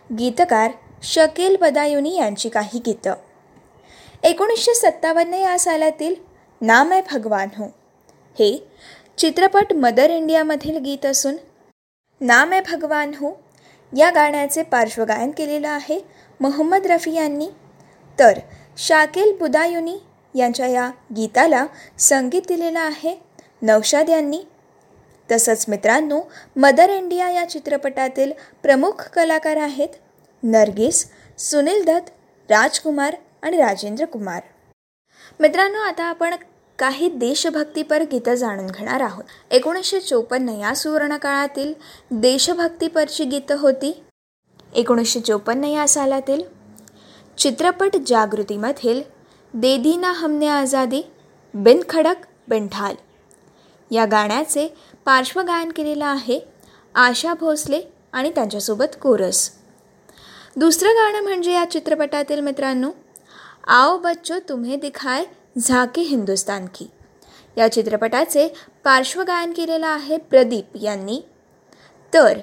गीतकार 0.09 0.71
शकील 1.03 1.55
बदायुनी 1.61 2.15
यांची 2.15 2.49
काही 2.49 2.79
गीतं. 2.79 3.13
एकोणीसशे 4.23 4.73
सत्तावन्न 4.73 5.33
या 5.33 5.57
सालातील 5.59 6.15
नाम 6.61 6.91
आहे 6.91 7.01
भगवान 7.11 7.49
हूँ. 7.57 7.69
हे 8.39 8.67
चित्रपट 9.17 9.73
मदर 9.73 10.09
इंडियामधील 10.09 10.77
गीत 10.77 11.05
असून 11.05 11.37
नाम 12.21 12.51
आहे 12.51 12.61
भगवान 12.71 13.13
हूँ 13.19 13.33
या 13.97 14.09
गाण्याचे 14.09 14.63
पार्श्वगायन 14.63 15.31
केलेलं 15.31 15.69
आहे 15.69 15.99
मोहम्मद 16.39 16.85
रफी 16.85 17.13
यांनी. 17.13 17.47
तर 18.19 18.39
शाकिल 18.77 19.35
बुदायुनी 19.39 19.97
यांच्या 20.35 20.67
या 20.67 20.89
गीताला 21.15 21.65
संगीत 21.99 22.41
दिलेलं 22.47 22.79
आहे 22.79 23.15
नौशाद 23.61 24.09
यांनी. 24.09 24.41
तसंच 25.31 25.65
मित्रांनो 25.67 26.21
मदर 26.55 26.89
इंडिया 26.89 27.29
या 27.29 27.49
चित्रपटातील 27.49 28.31
प्रमुख 28.63 29.09
कलाकार 29.09 29.57
आहेत 29.57 29.89
नर्गिस 30.43 31.05
सुनील 31.37 31.83
दत्त 31.85 32.09
राजकुमार 32.51 33.15
आणि 33.41 33.57
राजेंद्र 33.57 34.05
कुमार. 34.05 34.41
मित्रांनो 35.39 35.79
आता 35.79 36.03
आपण 36.03 36.33
काही 36.81 37.09
देशभक्तीपर 37.09 38.03
गीतं 38.11 38.35
जाणून 38.35 38.67
घेणार 38.67 39.01
आहोत. 39.01 39.23
एकोणीसशे 39.51 39.99
चोपन्न 39.99 40.49
या 40.49 40.75
सुवर्णकाळातील 40.75 41.73
देशभक्तीपरची 42.11 43.23
गीतं 43.23 43.57
होती. 43.59 44.03
एकोणीसशे 44.73 45.19
चोपन्न 45.19 45.63
या 45.63 45.87
सालातील 45.87 46.41
चित्रपट 47.37 47.95
जागृतीमधील 48.07 49.01
देदीना 49.53 50.11
हमने 50.11 50.47
आझादी 50.47 51.01
बिन 51.53 51.81
खडक 51.89 52.15
बिन 52.47 52.67
ढाल 52.71 52.95
या 53.91 54.05
गाण्याचे 54.05 54.67
पार्श्वगायन 55.05 55.71
केलेलं 55.71 56.05
आहे 56.05 56.39
आशा 56.95 57.33
भोसले 57.33 57.81
आणि 58.13 58.31
त्यांच्यासोबत 58.35 58.95
कोरस. 59.01 59.49
दुसरं 60.55 60.89
गाणं 60.89 61.23
म्हणजे 61.23 61.51
या 61.51 61.65
चित्रपटातील 61.71 62.39
मित्रांनो 62.39 62.91
आओ 63.67 63.97
बच्चो 63.97 64.35
तुम्हे 64.49 64.75
दिखाय 64.75 65.23
झाके 65.57 66.01
हिंदुस्तान 66.01 66.65
की. 66.65 66.87
या 67.57 67.71
चित्रपटाचे 67.71 68.53
पार्श्वगायन 68.83 69.51
केलेलं 69.51 69.87
आहे 69.87 70.17
प्रदीप 70.17 70.65
यांनी. 70.81 71.21
तर 72.13 72.39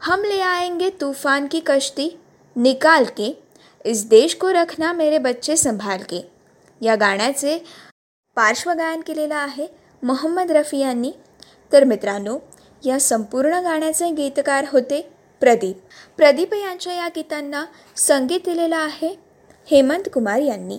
हम 0.00 0.22
ले 0.24 0.40
आएंगे 0.40 0.90
तूफान 0.90 1.46
की 1.50 1.60
कश्ती 1.60 2.18
निकाल 2.56 3.04
के 3.04 3.42
इस 3.84 4.08
देश 4.08 4.34
को 4.34 4.52
रखना 4.52 4.92
मेरे 4.92 5.18
बच्चे 5.18 5.56
संभाल 5.56 5.98
के. 5.98 6.30
या 6.80 6.94
गाण्याचे 6.94 7.64
पार्श्वगायन 8.36 9.00
केलेलं 9.00 9.34
आहे 9.34 9.66
मोहम्मद 10.02 10.50
रफी 10.50 10.78
यांनी. 10.78 11.12
तर 11.72 11.84
मित्रांनो 11.84 12.38
या 12.86 13.00
संपूर्ण 13.00 13.54
गाण्याचे 13.54 14.10
गीतकार 14.10 14.64
होते 14.72 15.12
प्रदीप. 15.40 15.76
प्रदीप 16.16 16.54
यांच्या 16.54 16.92
या 16.92 17.08
गीतांना 17.08 17.64
संगीत 17.96 18.40
दिलेलं 18.44 18.76
आहे 18.76 19.18
हेमंत 19.70 20.08
कुमार 20.14 20.38
यांनी. 20.38 20.78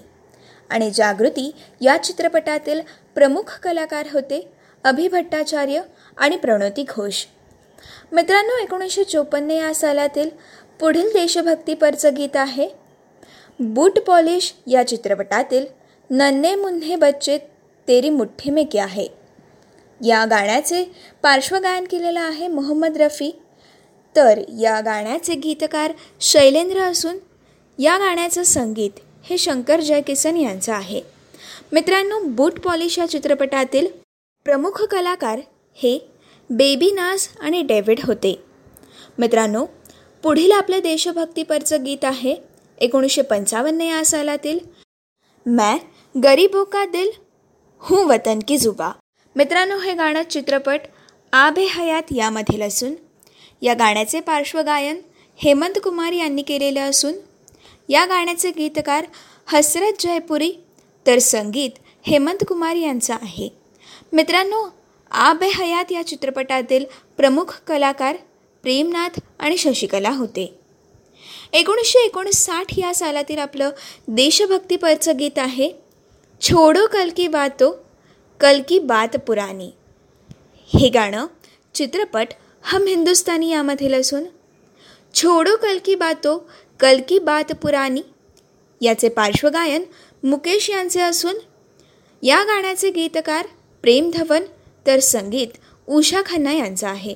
आणि 0.69 0.91
जागृती 0.91 1.51
या 1.81 1.97
चित्रपटातील 1.97 2.81
प्रमुख 3.15 3.59
कलाकार 3.63 4.07
होते 4.13 4.47
अभि 4.83 5.07
भट्टाचार्य 5.07 5.81
आणि 6.17 6.37
प्रणोती 6.37 6.83
घोष. 6.83 7.25
मित्रांनो 8.11 8.57
एकोणीसशे 8.63 9.03
चोपन्न 9.03 9.51
या 9.51 9.73
सालातील 9.73 10.29
पुढील 10.79 11.07
देशभक्तीपरचं 11.07 12.15
गीत 12.15 12.35
आहे 12.35 12.69
बूट 13.59 13.99
पॉलिश 13.99 14.53
या 14.67 14.87
चित्रपटातील 14.87 15.65
नन्हे 16.09 16.55
मुन्हे 16.55 16.95
बच्चे 16.95 17.37
तेरी 17.87 18.09
मुठ्ठी 18.09 18.49
में 18.49 18.65
क्या 18.71 18.83
आहे 18.83 19.07
या 20.05 20.25
गाण्याचे 20.25 20.83
पार्श्वगायन 21.23 21.83
केलेलं 21.83 22.19
आहे 22.19 22.47
मोहम्मद 22.47 22.97
रफी. 22.97 23.31
तर 24.15 24.39
या 24.59 24.79
गाण्याचे 24.81 25.35
गीतकार 25.35 25.93
शैलेंद्र 26.21 26.79
असून 26.79 27.17
या 27.77 27.97
गाण्याचं 27.97 28.43
संगीत 28.43 28.99
हे 29.29 29.37
शंकर 29.37 29.79
जयकिसन 29.79 30.37
यांचं 30.37 30.73
आहे. 30.73 31.01
मित्रांनो 31.71 32.19
बूट 32.27 32.59
पॉलिश 32.59 32.97
या 32.99 33.05
चित्रपटातील 33.05 33.87
प्रमुख 34.45 34.81
कलाकार 34.83 35.39
हे 35.77 35.97
बेबी 36.49 36.91
नाज 36.91 37.27
आणि 37.39 37.61
डेव्हिड 37.61 37.99
होते. 38.03 38.35
मित्रांनो 39.17 39.65
पुढील 40.23 40.51
आपलं 40.51 40.79
देशभक्तीपरचं 40.79 41.83
गीत 41.85 42.05
आहे 42.05 42.35
एकोणीसशे 42.77 43.21
पंचावन्न 43.21 43.81
या 43.81 44.03
सालातील 44.05 44.59
मैं 45.45 45.77
गरीबो 46.15 46.63
का 46.63 46.85
दिल 46.85 47.09
हूँ 47.81 48.05
वतन 48.05 48.39
की 48.47 48.57
जुबा. 48.57 48.91
मित्रांनो 49.35 49.77
हे 49.79 49.93
गाणं 49.93 50.23
चित्रपट 50.23 50.79
आबे 51.33 51.65
हयात 51.65 52.13
यामधील 52.15 52.61
असून 52.61 52.93
या 53.61 53.73
गाण्याचे 53.73 54.19
पार्श्वगायन 54.19 54.99
हेमंत 55.39 55.79
कुमार 55.83 56.11
यांनी 56.11 56.41
केलेलं 56.41 56.89
असून 56.89 57.13
या 57.89 58.05
गाण्याचे 58.05 58.51
गीतकार 58.51 59.05
हसरत 59.47 59.93
जयपुरी 59.99 60.51
तर 61.05 61.19
संगीत 61.19 61.69
हेमंत 62.05 62.43
कुमार 62.47 62.75
यांचं 62.75 63.13
आहे. 63.13 63.49
मित्रांनो 64.13 64.67
आबे 65.11 65.47
हयात 65.47 65.91
या 65.91 66.05
चित्रपटातील 66.07 66.85
प्रमुख 67.17 67.59
कलाकार 67.67 68.15
प्रेमनाथ 68.63 69.19
आणि 69.39 69.57
शशिकला 69.57 70.09
होते. 70.09 70.53
एकोणीसशे 71.53 71.99
एकोणसाठ 71.99 72.77
या 72.77 72.93
सालातील 72.95 73.37
आपलं 73.37 73.69
देशभक्तीपरचं 74.07 75.17
गीत 75.17 75.37
आहे 75.37 75.71
छोडो 76.41 76.85
कल 76.87 77.09
की 77.17 77.27
बातो 77.27 77.71
कल 78.39 78.61
की 78.69 78.79
बात 78.79 79.15
पुराणी 79.17 79.69
हे 80.73 80.89
गाणं 80.89 81.25
चित्रपट 81.73 82.27
हम 82.63 82.85
हिंदुस्तानी 82.87 83.49
यामधील 83.49 83.93
असून 83.93 84.23
छोडो 85.13 85.55
कल 85.55 85.77
की 85.85 85.95
बातो 85.95 86.37
कल 86.79 86.99
की 87.09 87.19
बात 87.19 87.51
पुराणी. 87.53 88.01
याचे 88.81 89.09
पार्श्वगायन 89.09 89.83
मुकेश 90.23 90.69
यांचे 90.69 91.01
असून 91.01 91.35
या 92.23 92.43
गाण्याचे 92.43 92.89
गीतकार 92.89 93.47
प्रेम 93.81 94.09
धवन 94.13 94.43
तर 94.87 94.99
संगीत 94.99 95.47
उषा 95.87 96.21
खन्ना 96.25 96.51
यांचं 96.51 96.87
आहे. 96.87 97.15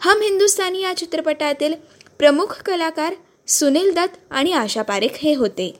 हम 0.00 0.20
हिंदुस्तानी 0.20 0.82
या 0.82 0.96
चित्रपटातील 0.96 1.74
प्रमुख 2.18 2.62
कलाकार 2.62 3.14
सुनील 3.48 3.92
दत्त 3.94 4.18
आणि 4.30 4.52
आशा 4.52 4.82
पारेख 4.82 5.10
हे 5.14 5.34
होते. 5.34 5.78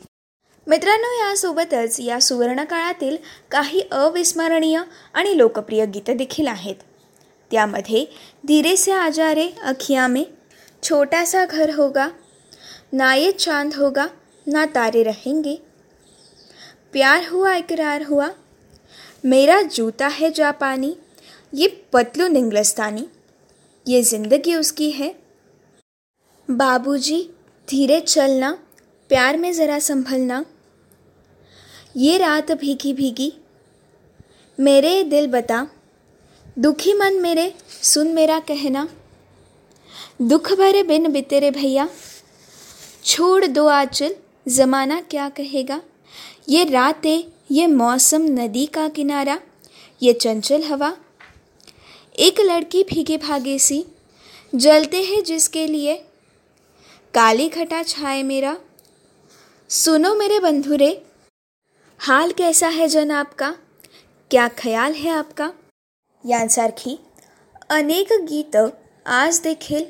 मित्रांनो 0.67 1.29
यासोबतच 1.29 2.01
या 2.01 2.21
सुवर्णकाळातील 2.21 3.17
काही 3.51 3.81
अविस्मरणीय 3.91 4.81
आणि 5.15 5.39
लोकप्रिय 5.39 5.87
गीतं 5.87 6.17
देखील 6.17 6.47
आहेत. 6.47 6.77
त्यामध्ये 7.51 8.05
धीरे 8.49 8.77
से 8.77 8.93
आजारे 8.93 9.49
अखिया 9.63 10.07
में 10.07 10.25
छोटासा 10.83 11.45
घर 11.47 11.71
होगा 11.75 12.09
ना 12.95 13.13
ये 13.15 13.33
चाँद 13.33 13.75
होगा, 13.75 14.11
ना 14.49 14.67
तारे 14.67 15.03
रहेंगे। 15.03 15.59
प्यार 16.93 17.27
हुआ, 17.29 17.55
इकरार 17.55 18.03
हुआ। 18.03 18.31
मेरा 19.25 19.63
जूता 19.63 20.07
है 20.07 20.31
जापानी, 20.31 20.97
ये 21.55 21.85
पतलू 21.93 22.27
इंग्लस्तानी 22.27 23.07
ये 23.89 24.03
ज़िंदगी 24.03 24.55
उसकी 24.55 24.91
है। 24.91 25.15
बाबूजी, 26.51 27.31
धीरे 27.69 28.01
चलना, 28.01 28.59
प्यार 29.11 29.37
में 29.37 29.53
ज़रा 29.53 29.79
संभलना। 29.79 30.45
ये 31.97 32.19
रात 32.19 32.53
भीगी 32.53 32.93
भीगी। 32.93 33.33
मेरे 34.59 35.03
दिल 35.05 35.27
बता, 35.27 35.69
दुखी 36.59 36.95
मन 36.95 37.15
मेरे, 37.15 37.55
सुन 37.83 38.09
मेरा 38.09 38.41
कहना। 38.41 38.89
दुख 40.23 40.53
भरे 40.53 40.83
बिन 40.83 41.13
बितेरे 41.13 41.51
भैया। 41.51 41.89
छोड़ 43.05 43.47
दो 43.47 43.67
आचल, 43.67 44.15
ज़माना 44.49 45.01
क्या 45.01 45.29
कहेगा? 45.29 45.81
ये 46.49 46.65
रातें, 46.65 47.33
ये 47.51 47.67
मौसम 47.67 48.23
नदी 48.23 48.67
का 48.67 48.89
किनारा, 48.89 49.39
ये 50.03 50.13
चंचल 50.13 50.63
हवा। 50.63 50.97
एक 52.19 52.41
लड़की 52.41 52.83
भीगे 52.83 53.17
भागे 53.17 53.59
सी, 53.59 53.85
जलते 54.55 55.03
हैं 55.03 55.23
जिसके 55.25 55.67
लिए। 55.67 55.97
काली 57.15 57.49
घटा 57.49 57.83
छाए 57.83 58.23
मेरा। 58.23 58.57
सुनो 59.69 60.15
मेरे 60.15 60.41
बंधुरे, 60.41 60.91
हाल 61.99 62.33
कैसा 62.33 62.69
है 62.69 62.89
जनाब 62.89 63.27
आपका 63.27 63.57
क्या 64.31 64.49
ख्याल 64.49 64.93
है 64.93 65.11
आपका? 65.11 65.53
यांसारखी 66.25 66.99
अनेक 67.71 68.09
गीतं, 68.13 68.71
आज 69.07 69.41
देखील 69.41 69.87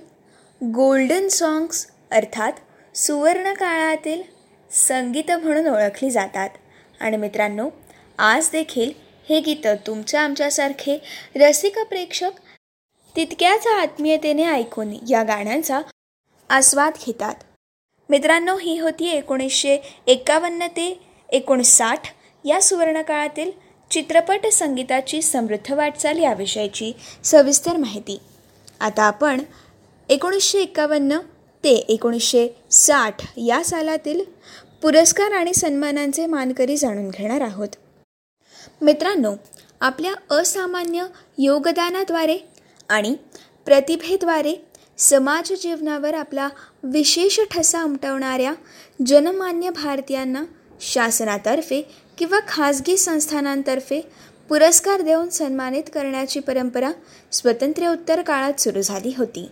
गोल्डन 0.62 1.28
सॉन्ग्स, 1.28 1.86
अर्थात 2.12 2.67
सुवर्ण 2.94 3.52
काळातील 3.52 4.22
संगीत 4.70 5.30
म्हणून 5.30 5.66
ओळखली 5.66 6.10
जातात. 6.10 6.50
आणि 7.00 7.16
मित्रांनो 7.16 7.68
आज 8.18 8.48
देखील 8.52 8.92
हे 9.28 9.40
गीतं 9.40 9.74
तुमच्या 9.86 10.20
आमच्यासारखे 10.20 10.98
रसिक 11.36 11.78
प्रेक्षक 11.78 12.30
तितक्याच 13.16 13.66
आत्मीयतेने 13.66 14.44
ऐकून 14.44 14.96
या 15.08 15.22
गाण्यांचा 15.22 15.80
आस्वाद 16.50 16.92
घेतात. 17.06 17.34
मित्रांनो 18.08 18.56
ही 18.58 18.78
होती 18.78 19.10
एकोणीसशे 19.10 19.78
एकावन्न 20.06 20.66
ते 20.66 21.00
एकोणसाठ 21.28 22.06
या 22.44 22.62
सुवर्णकाळातील 22.62 23.50
चित्रपट 23.90 24.46
संगीताची 24.46 25.22
समृद्ध 25.22 25.72
वाटचाल 25.72 26.18
याविषयीची 26.18 26.92
सविस्तर 27.24 27.76
माहिती. 27.76 28.20
आता 28.80 29.02
आपण 29.02 29.40
एकोणीसशे 30.08 30.58
एकावन्न 30.58 31.18
ते 31.64 31.74
एकोणीसशे 31.74 32.48
साठ 32.70 33.22
या 33.36 33.62
सालातील 33.64 34.20
पुरस्कार 34.82 35.32
आणि 35.32 35.54
सन्मानांचे 35.54 36.26
मानकरी 36.26 36.76
जाणून 36.76 37.10
घेणार 37.10 37.40
आहोत. 37.40 37.68
मित्रांनो 38.82 39.34
आपल्या 39.80 40.12
असामान्य 40.34 41.04
योगदानाद्वारे 41.38 42.38
आणि 42.88 43.14
प्रतिभेद्वारे 43.66 44.54
समाज 44.98 45.52
जीवनावर 45.52 46.14
आपला 46.14 46.48
विशेष 46.82 47.40
ठसा 47.50 47.82
उमटवणाऱ्या 47.84 48.54
जनमान्य 49.06 49.70
भारतीयांना 49.70 50.44
शासनातर्फे 50.80 51.82
किंवा 52.18 52.38
खाजगी 52.48 52.96
संस्थानांतर्फे 52.96 54.00
पुरस्कार 54.48 55.00
देऊन 55.00 55.28
सन्मानित 55.28 55.82
करण्याची 55.94 56.40
परंपरा 56.40 56.90
स्वातंत्र्योत्तर 57.32 58.22
काळात 58.22 58.60
सुरू 58.60 58.82
झाली 58.82 59.14
होती. 59.18 59.48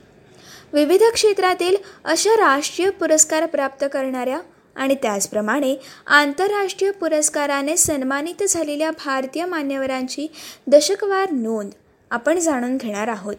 विविध 0.76 1.02
क्षेत्रातील 1.14 1.76
अशा 2.04 2.30
राष्ट्रीय 2.30 2.90
पुरस्कार 2.90 3.46
प्राप्त 3.46 3.84
करणाऱ्या 3.92 4.40
आणि 4.76 4.94
त्याचप्रमाणे 4.94 5.76
आंतरराष्ट्रीय 6.06 6.90
पुरस्काराने 6.90 7.76
सन्मानित 7.76 8.42
झालेल्या 8.48 8.90
भारतीय 8.90 9.44
मान्यवरांची 9.44 10.26
दशकवार 10.66 11.30
नोंद 11.30 11.70
आपण 12.10 12.38
जाणून 12.38 12.76
घेणार 12.76 13.08
आहोत. 13.08 13.36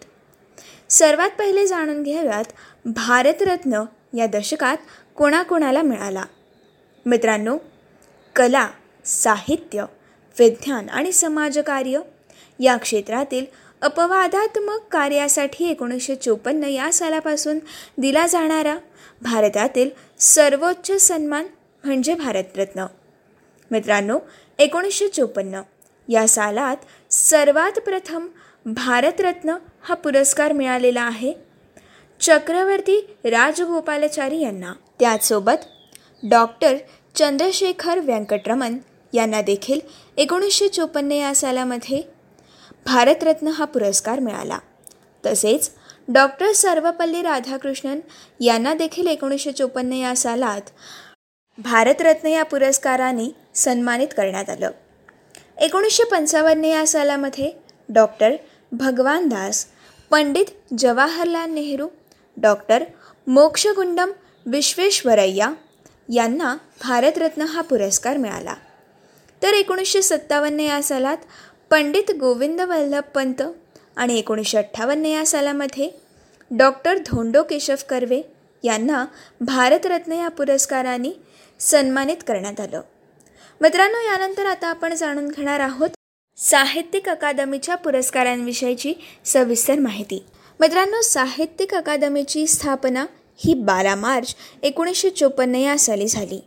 सर्वात 0.90 1.30
पहिले 1.30 1.68
जाणून 1.68 2.04
घेऊयात 2.04 2.44
भारतरत्न 2.86 3.84
या 4.18 4.26
दशकात 4.26 4.78
कोणाकोणाला 5.16 5.82
मिळाला? 5.82 6.24
मित्रांनो 7.06 7.58
कला 8.36 8.68
साहित्य 9.06 9.86
विज्ञान 10.40 10.90
आणि 10.90 11.12
समाजकार्य 11.12 12.00
या 12.60 12.78
क्षेत्रातील 12.78 13.46
अपवादात्मक 13.82 14.80
कार्यासाठी 14.92 15.70
एकोणीसशे 15.70 16.16
चोपन्न 16.16 16.64
या 16.64 16.94
सालापासून 16.94 17.60
दिला 17.98 18.28
जाणारा 18.28 18.78
भारतातील 19.22 19.90
सर्वोच्च 20.20 20.92
सन्मान 21.02 21.46
म्हणजे 21.84 22.14
भारतरत्न. 22.14 22.86
मित्रांनो 23.72 24.20
एकोणीसशे 24.60 25.08
चोपन्न 25.08 25.62
या 26.10 26.28
सालात 26.28 26.78
सर्वात 27.12 27.80
प्रथम 27.80 28.28
भारतरत्न 28.66 29.56
हा 29.82 29.96
पुरस्कार 29.96 30.52
मिळालेला 30.52 31.02
आहे. 31.02 31.34
चक्रवर्ती 32.22 33.16
राजगोपालाचारी 33.26 34.42
यांना. 34.42 34.74
त्याचसोबत 35.00 35.66
डॉक्टर 36.30 36.76
चंद्रशेखर 37.16 38.00
व्यंकटरमन 38.00 38.78
यांना 39.14 39.42
देखील 39.42 39.80
एकोणीसशे 40.18 40.68
चोपन्न 40.68 41.12
या 41.12 41.36
सालामध्ये 41.36 42.17
भारतरत्न 42.88 43.48
हा 43.48 43.66
पुरस्कार 43.66 44.20
मिळाला. 44.20 44.58
तसेच 45.26 45.70
डॉक्टर 46.08 46.52
सर्वपल्ली 46.52 47.22
राधाकृष्णन 47.22 48.00
यांना 48.40 48.74
देखील 48.74 49.08
एकोणीसशे 49.08 49.52
चोपन्न 49.52 49.94
या 49.94 50.16
सालात 50.16 50.70
भारतरत्न 51.58 52.28
या 52.28 52.44
पुरस्काराने 52.44 53.26
सन्मानित 53.56 54.08
करण्यात 54.18 54.50
आलं. 54.50 54.72
एकोणीसशे 55.58 56.04
पंचावन्न 56.04 56.66
या 56.66 56.86
सालामध्ये 56.88 57.52
डॉक्टर 57.90 58.36
भगवान 58.72 59.28
दास 59.28 59.66
पंडित 60.10 60.46
जवाहरलाल 60.78 61.50
नेहरू 61.50 61.88
डॉक्टर 62.38 62.84
मोक्षगुंडम 63.28 64.12
विश्वेश्वरय्या 64.46 65.52
यांना 66.14 66.56
भारतरत्न 66.84 67.42
हा 67.42 67.62
पुरस्कार 67.62 68.18
मिळाला. 68.18 68.54
तर 69.42 69.54
एकोणीसशे 69.54 70.02
सत्तावन्न 70.02 70.60
या 70.60 70.82
सालात 70.84 71.18
पंडित 71.70 72.12
गोविंद 72.20 72.62
वल्लभ 72.62 73.04
पंत 73.16 73.42
आणि 73.96 74.18
एकोणीसशे 74.20 74.58
अठ्ठावन्न 74.58 75.06
या 75.06 75.26
सालामध्ये 75.26 75.90
डॉक्टर 76.52 76.98
धोंडो 76.98 77.44
केशव 77.44 77.76
कर्वे 77.90 78.22
यांना 78.64 79.06
भारतरत्न 79.42 80.12
या 80.12 80.28
पुरस्काराने 80.28 81.10
सन्मानित 81.60 82.18
करण्यात 82.28 82.60
आलं. 82.60 82.82
मित्रांनो 83.62 83.98
यानंतर 83.98 84.46
आता 84.46 84.68
आपण 84.68 84.94
जाणून 84.94 85.28
घेणार 85.28 85.60
आहोत 85.60 85.90
साहित्यिक 86.38 87.10
अकादमीच्या 87.10 87.76
पुरस्कारांविषयीची 87.76 88.94
सविस्तर 89.26 89.80
माहिती. 89.80 90.24
मित्रांनो 90.60 91.02
साहित्यिक 91.02 91.74
अकादमीची 91.74 92.48
स्थापना 92.48 93.06
ही 93.36 93.54
बारा 93.54 93.96
मार्च 93.96 94.36
एकोणीसशे 94.64 95.10
चोपन्न 95.10 95.56
या 95.56 95.78
साली 95.78 96.08
झाली. 96.08 96.44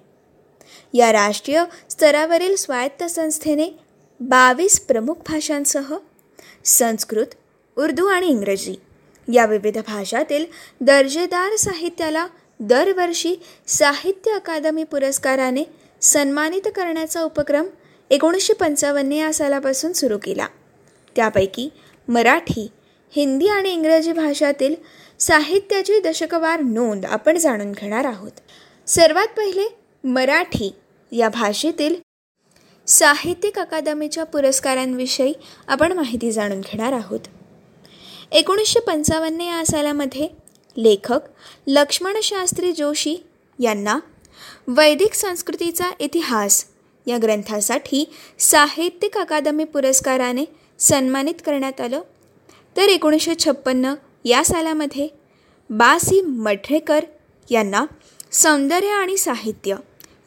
या 0.94 1.12
राष्ट्रीय 1.12 1.64
स्तरावरील 1.90 2.56
स्वायत्त 2.56 3.04
संस्थेने 3.04 3.89
बावीस 4.20 4.80
प्रमुख 4.80 5.14
भाषांसह 5.14 5.94
संस्कृत 6.64 7.26
उर्दू 7.76 8.06
आणि 8.06 8.26
इंग्रजी. 8.26 8.74
या 9.32 9.46
विविध 9.46 9.78
भाषातील 9.78 10.44
दर्जेदार 10.80 11.56
साहित्याला 11.56 12.26
दरवर्षी 12.60 13.34
साहित्य 13.66 14.32
अकादमी 14.32 14.84
पुरस्काराने 14.84 15.64
सन्मानित 16.00 16.68
करण्याचा 16.76 17.22
उपक्रम 17.22 17.66
एकोणीसशे 18.10 18.52
पंचावन्न 18.52 19.12
या 19.12 19.32
सालापासून 19.32 19.92
सुरू 19.92 20.18
केला. 20.18 20.46
त्यापैकी 21.16 21.68
मराठी 22.08 22.68
हिंदी 23.10 23.46
आणि 23.46 23.72
इंग्रजी 23.72 24.12
भाषातील 24.12 24.74
साहित्याची 25.20 26.00
दशकवार 26.00 26.60
नोंद 26.60 27.06
आपण 27.06 27.38
जाणून 27.38 27.72
घेणार 27.72 28.04
आहोत. 28.04 28.32
सर्वात 28.86 29.26
पहिले 29.26 29.78
मराठी 30.04 30.74
या 31.12 31.28
भाषेतील 31.28 31.94
साहित्यिक 32.90 33.58
अकादमीच्या 33.58 34.24
पुरस्कारांविषयी 34.24 35.32
आपण 35.68 35.92
माहिती 35.92 36.30
जाणून 36.32 36.60
घेणार 36.60 36.92
आहोत. 36.92 37.20
एकोणीसशे 38.32 38.80
पंचावन्न 38.80 39.40
या 39.40 39.62
सालामध्ये 39.66 40.28
लेखक 40.76 41.20
लक्ष्मणशास्त्री 41.66 42.72
जोशी 42.72 43.16
यांना 43.58 43.98
वैदिक 44.68 45.14
संस्कृतीचा 45.14 45.90
इतिहास 46.00 46.64
या 47.06 47.18
ग्रंथासाठी 47.22 48.04
साहित्यिक 48.38 49.18
अकादमी 49.18 49.64
पुरस्काराने 49.64 50.44
सन्मानित 50.78 51.42
करण्यात 51.46 51.80
आलं. 51.80 52.00
तर 52.76 52.88
एकोणीसशे 52.88 53.34
छप्पन्न 53.38 53.94
या 54.24 54.44
सालामध्ये 54.44 55.08
बासी 55.70 56.20
मठरेकर 56.20 57.04
यांना 57.50 57.84
सौंदर्य 58.32 58.88
आणि 58.88 59.16
साहित्य 59.16 59.76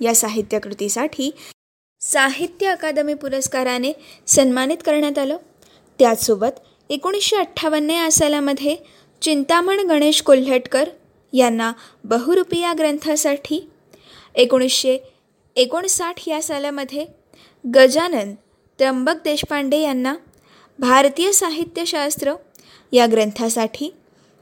या 0.02 0.16
साहित्यकृतीसाठी 0.16 1.32
साहित्य 2.04 2.68
अकादमी 2.68 3.14
पुरस्काराने 3.14 3.92
सन्मानित 4.28 4.78
करण्यात 4.86 5.18
आलं. 5.18 5.38
त्याचसोबत 6.00 6.60
एकोणीसशे 6.90 7.36
अठ्ठावन्न 7.36 7.90
या 7.90 8.12
सालामध्ये 8.12 8.76
चिंतामण 9.22 9.80
गणेश 9.90 10.22
कोल्हटकर 10.22 10.90
यांना 11.34 11.72
बहुरूपी 12.04 12.60
या 12.60 12.74
ग्रंथासाठी 12.78 13.60
एकोणीसशे 14.36 14.98
एकोणसाठ 15.56 16.20
या 16.28 16.42
सालामध्ये 16.42 17.06
गजानन 17.66 18.34
त्र्यंबक 18.80 19.24
देशपांडे 19.24 19.80
यांना 19.82 20.16
भारतीय 20.80 21.32
साहित्यशास्त्र 21.32 22.34
या 22.92 23.06
ग्रंथासाठी 23.12 23.90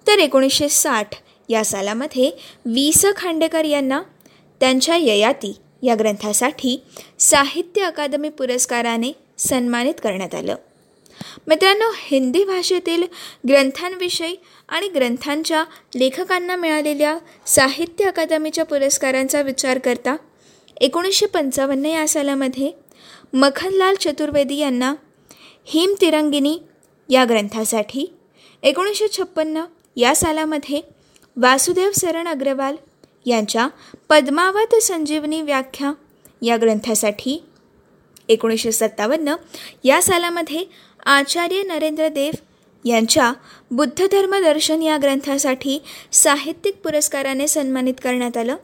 तर 0.08 0.20
एकोणीसशे 0.20 0.70
साठ 0.70 1.16
या 1.50 1.64
सालामध्ये 1.66 2.32
वि 2.66 2.92
स 2.96 3.06
खांडेकर 3.16 3.66
यांना 3.66 4.02
त्यांच्या 4.62 4.96
ययाती 4.98 5.54
या 5.82 5.96
ग्रंथासाठी 5.96 6.78
साहित्य 7.20 7.84
अकादमी 7.84 8.30
पुरस्काराने 8.30 9.12
सन्मानित 9.38 9.94
करण्यात 10.04 10.36
आलं. 10.36 10.56
मित्रांनो 11.48 11.90
हिंदी 11.96 12.44
भाषेतील 12.44 13.04
ग्रंथांविषयी 13.48 14.36
आणि 14.70 14.88
ग्रंथांच्या 14.88 15.64
लेखकांना 15.96 16.56
मिळालेल्या 16.56 17.18
साहित्य 17.46 18.06
अकादमीच्या 18.06 18.66
पुरस्कारांचा 18.66 19.42
विचार 19.42 19.78
करता 19.78 20.16
एकोणीसशे 20.82 21.26
पंचावन्न 21.26 21.86
या 21.86 22.08
सालामध्ये 22.08 22.72
मखनलाल 23.34 23.96
चतुर्वेदी 23.96 24.56
यांना 24.56 24.94
हिम 25.66 25.94
तिरंगिनी 26.02 26.58
या 27.10 27.26
ग्रंथासाठी 27.26 28.06
एकोणीसशे 28.64 29.08
छप्पन्न 29.08 29.64
या 29.96 30.16
सालामध्ये 30.16 30.82
वासुदेव 31.38 31.92
सरण 31.92 32.28
अग्रवाल 32.28 32.76
यांच्या 33.26 33.68
पद्मावत 34.10 34.76
संजीवनी 34.76 35.42
व्याख्या 35.42 35.94
या 36.42 36.58
ग्रंथासाठी 36.58 37.44
एकोणीसशे 38.30 38.72
सत्तावन्न 38.72 39.36
या 39.84 40.02
सालामध्ये 40.02 40.64
आचार्य 41.06 41.64
नरेंद्र 41.64 42.08
देव 42.08 42.32
यांच्या 42.86 43.34
बुद्ध 43.72 44.06
धर्मदर्शन 44.12 44.82
या 44.82 44.98
ग्रंथासाठी 44.98 45.82
साहित्यिक 46.12 46.76
पुरस्काराने 46.84 47.48
सन्मानित 47.48 47.94
करण्यात 48.04 48.38
आलं. 48.38 48.56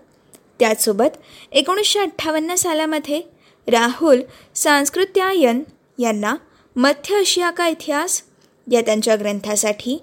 त्याचसोबत 0.59 1.17
एकोणीसशे 1.51 1.99
अठ्ठावन्न 1.99 2.55
सालामध्ये 2.55 3.21
राहुल 3.67 4.21
सांस्कृत्यायन 4.55 5.63
यांना 5.99 6.35
मध्य 6.75 7.15
आशिया 7.15 7.49
का 7.49 7.67
इतिहास 7.67 8.21
या 8.71 8.81
त्यांच्या 8.81 9.15
ग्रंथासाठी 9.15 9.97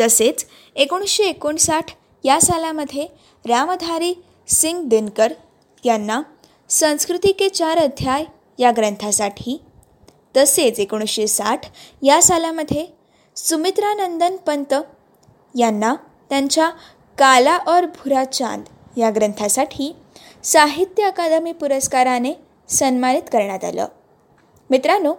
तसेच 0.00 0.46
एकोणीसशे 0.76 1.24
एकोणसाठ 1.24 1.90
या 2.24 2.40
सालामध्ये 2.40 3.06
रामधारी 3.48 4.14
सिंग 4.48 4.88
दिनकर 4.88 5.32
यांना 5.84 6.22
संस्कृती 6.70 7.32
के 7.32 7.48
चार 7.48 7.78
अध्याय 7.78 8.24
या 8.58 8.70
ग्रंथासाठी 8.70 9.60
तसेच 10.36 10.78
एकोणीसशे 10.80 11.26
साठ 11.26 11.66
या 12.02 12.22
सालामध्ये 12.22 12.86
सुमित्रानंदन 13.36 14.36
पंत 14.36 14.74
यांना 15.58 15.94
त्यांच्या 16.30 16.68
काला 17.18 17.58
और 17.66 17.86
भुरा 17.86 18.24
चांद 18.24 18.64
या 18.96 19.10
ग्रंथासाठी 19.10 19.94
साहित्य 20.44 21.04
अकादमी 21.04 21.52
पुरस्काराने 21.52 22.32
सन्मानित 22.68 23.22
करण्यात 23.32 23.64
आलं. 23.64 23.86
मित्रांनो 24.70 25.14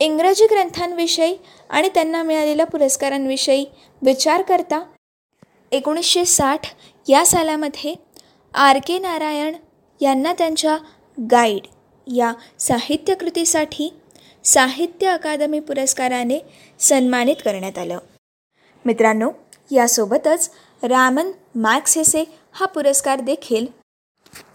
इंग्रजी 0.00 0.46
ग्रंथांविषयी 0.46 1.36
आणि 1.70 1.88
त्यांना 1.88 2.22
मिळालेल्या 2.22 2.66
पुरस्कारांविषयी 2.66 3.64
विचार 4.02 4.42
करता 4.42 4.82
एकोणीसशे 5.72 6.24
साठ 6.24 6.66
या 7.08 7.24
सालामध्ये 7.26 7.94
आर 8.54 8.78
के 8.86 8.98
नारायण 8.98 9.54
यांना 10.00 10.32
त्यांच्या 10.32 10.76
गाईड 11.18 11.66
या 12.06 12.32
साहित्यकृतीसाठी 12.58 13.88
साहित्य 14.44 15.06
अकादमी 15.06 15.60
पुरस्काराने 15.60 16.38
सन्मानित 16.78 17.36
करण्यात 17.44 17.78
आलं. 17.78 17.98
मित्रांनो 18.84 19.30
यासोबतच 19.70 20.50
रामन 20.82 21.30
मॅक्सेसे 21.54 22.24
हा 22.52 22.66
पुरस्कार 22.66 23.20
देखील 23.20 23.66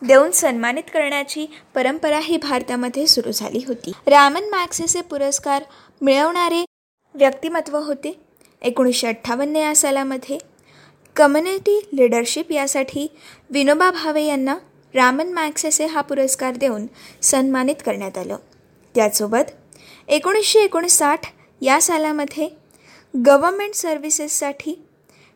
देऊन 0.01 0.31
सन्मानित 0.31 0.83
करण्याची 0.93 1.45
परंपरा 1.75 2.19
ही 2.19 2.37
भारतामध्ये 2.37 3.07
सुरू 3.07 3.31
झाली 3.31 3.63
होती. 3.67 3.91
रामन 4.07 4.49
मॅक्सेसे 4.51 5.01
पुरस्कार 5.01 5.63
मिळवणारे 6.01 6.63
व्यक्तिमत्व 7.15 7.77
होते 7.77 8.19
एकोणीसशे 8.61 9.07
अठ्ठावन्न 9.07 9.55
या 9.55 9.75
सालामध्ये. 9.75 10.37
कम्युनिटी 11.15 11.89
लिडरशिप 11.93 12.51
यासाठी 12.51 13.07
विनोबा 13.49 13.91
भावे 13.91 14.23
यांना 14.23 14.57
रामन 14.93 15.27
मॅक्सेसे 15.33 15.85
हा 15.85 16.01
पुरस्कार 16.01 16.55
देऊन 16.55 16.85
सन्मानित 17.21 17.75
करण्यात 17.85 18.17
आलं. 18.17 18.37
त्याचसोबत 18.95 19.51
एकोणीसशे 20.07 20.59
एकोणसाठ 20.59 21.19
या 21.61 21.81
सालामध्ये 21.81 22.47
गव्हर्मेंट 23.25 23.73
सर्व्हिसेससाठी 23.73 24.85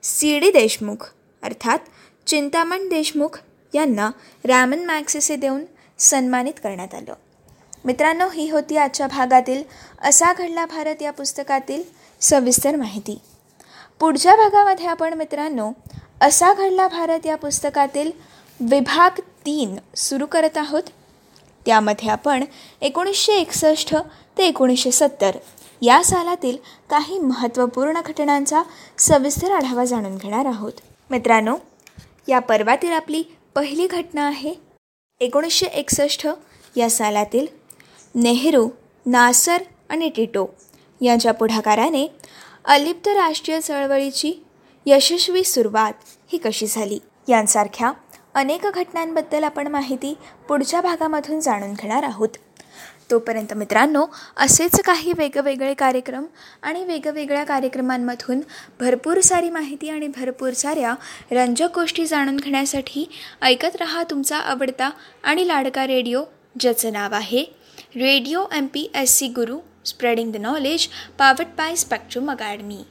सी 0.04 0.40
डी 0.40 0.52
देशमुख 0.52 1.12
अर्थात 1.44 1.80
चिंतामण 2.28 2.90
देशमुख 2.90 3.40
यांना 3.74 4.12
रामन 4.46 4.86
मॅक्सेसे 4.86 5.36
देऊन 5.36 5.66
सन्मानित 6.00 6.54
करण्यात 6.64 6.96
आलं. 6.96 7.14
मित्रांनो 7.86 8.30
ही 8.30 8.50
होती 8.50 8.78
आजच्या 8.78 9.08
भागातील 9.08 9.64
असा 10.02 10.34
घडला 10.34 10.66
भारत 10.66 11.02
या 11.02 11.12
पुस्तकातील 11.12 11.84
सविस्तर 12.22 12.76
माहिती. 12.76 13.18
पुढच्या 14.02 14.36
भागामध्ये 14.36 14.86
आपण 14.88 15.14
मित्रांनो 15.14 15.72
असा 16.22 16.54
घडला 16.54 16.88
भारत 16.88 17.26
या 17.26 17.36
पुस्तकातील 17.36 18.12
विभाग 18.60 19.20
तीन 19.46 19.76
सुरू 19.96 20.26
करत 20.26 20.58
आहोत. 20.58 20.84
त्यामध्ये 21.66 22.10
आपण 22.10 22.44
एकोणीसशे 22.82 23.34
एकसष्ट 23.34 23.96
ते 24.38 24.48
एकोणीसशे 24.48 24.92
सत्तर 24.92 25.38
या 25.82 26.02
सालातील 26.04 26.58
काही 26.90 27.18
महत्त्वपूर्ण 27.20 28.02
घटनांचा 28.06 28.62
सविस्तर 29.00 29.52
आढावा 29.52 29.86
जाणून 29.86 30.16
घेणार 30.16 30.46
आहोत. 30.46 30.72
मित्रांनो 31.10 31.56
या 32.28 32.40
पर्वातील 32.40 32.92
आपली 32.92 33.24
पहिली 33.56 33.88
घटना 33.88 34.26
आहे 34.28 34.54
एकोणीसशे 35.22 35.66
एकसष्ट 35.66 36.28
या 36.76 36.90
सालातील 36.90 37.46
नेहरू 38.16 38.68
नासर 39.06 39.64
आणि 39.90 40.10
टिटो 40.10 40.46
यांच्या 41.02 41.32
पुढाकाराने 41.34 42.06
अलिप्त 42.68 43.08
राष्ट्रीय 43.08 43.60
चळवळीची 43.62 44.32
यशस्वी 44.86 45.44
सुरुवात 45.44 45.94
ही 46.28 46.38
कशी 46.38 46.68
झाली? 46.68 47.00
यांसारख्या 47.30 47.92
अनेक 48.34 48.66
घटनांबद्दल 48.66 49.44
आपण 49.44 49.68
माहिती 49.68 50.14
पुढच्या 50.48 50.82
भागामधून 50.82 51.40
जाणून 51.40 51.74
घेणार 51.74 52.04
आहोत. 52.04 52.30
तोपर्यंत 53.12 53.54
मित्रांनो 53.54 54.06
असेच 54.38 54.80
काही 54.82 55.12
वेगवेगळे 55.18 55.74
कार्यक्रम 55.74 56.26
आणि 56.62 56.84
वेगवेगळ्या 56.84 57.44
कार्यक्रमांमधून 57.44 58.42
भरपूर 58.80 59.20
सारी 59.20 59.50
माहिती 59.50 59.90
आणि 59.90 60.08
भरपूर 60.08 60.54
साऱ्या 60.54 60.94
रंजक 61.32 61.70
गोष्टी 61.76 62.06
जाणून 62.06 62.38
घेण्यासाठी 62.38 63.10
ऐकत 63.42 63.76
रहा 63.80 64.04
तुमचा 64.04 64.38
आवडता 64.38 64.90
आणि 65.24 65.48
लाडका 65.48 65.88
रेडिओ 65.88 66.24
ज्याचं 66.60 66.94
नाव 66.94 67.16
आहे 67.16 67.44
radio 67.96 68.46
M 68.56 68.68
P 68.74 68.90
S 68.96 69.18
C 69.18 69.28
guru. 69.28 69.58
Spreading 69.88 70.32
the 70.34 70.38
knowledge 70.42 70.88
powered 71.18 71.56
by 71.58 71.76
Spectrum 71.76 72.32
Academy 72.32 72.84